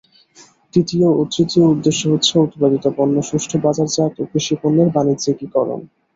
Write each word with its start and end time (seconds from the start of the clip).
দ্বিতীয় 0.73 1.07
ও 1.11 1.21
তৃতীয় 1.33 1.65
উদ্দেশ্য 1.73 2.01
হচ্ছে 2.13 2.33
উৎপাদিত 2.39 2.85
পণ্য 2.97 3.15
সুষ্ঠু 3.29 3.55
বাজারজাত 3.65 4.13
ও 4.19 4.29
কৃষিপণ্যের 4.31 4.89
বাণিজ্যিকীকরণ। 4.95 5.79